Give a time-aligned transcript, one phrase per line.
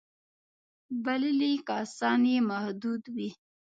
[1.05, 3.29] بللي کسان یې محدود وي.